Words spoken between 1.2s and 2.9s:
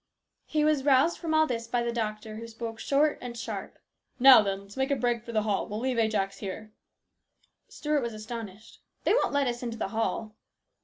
all this by the doctor, who spoke